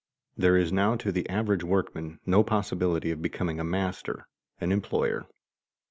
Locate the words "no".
2.25-2.43